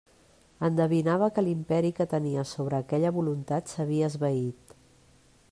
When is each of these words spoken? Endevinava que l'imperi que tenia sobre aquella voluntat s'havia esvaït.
Endevinava 0.67 1.27
que 1.35 1.43
l'imperi 1.47 1.91
que 1.99 2.09
tenia 2.15 2.47
sobre 2.53 2.79
aquella 2.85 3.13
voluntat 3.19 3.75
s'havia 3.75 4.11
esvaït. 4.13 4.77